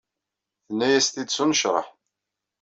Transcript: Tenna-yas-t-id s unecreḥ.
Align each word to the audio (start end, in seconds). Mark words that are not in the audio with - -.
Tenna-yas-t-id 0.65 1.29
s 1.31 1.37
unecreḥ. 1.43 1.87